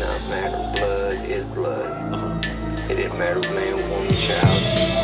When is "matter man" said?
3.18-3.90